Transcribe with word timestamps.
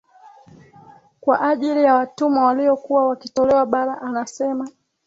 kwa 1.21 1.41
ajili 1.41 1.83
ya 1.83 1.93
watumwa 1.95 2.45
waliokuwa 2.45 3.07
wakitolewa 3.07 3.65
bara 3.65 4.01
anasema 4.01 4.69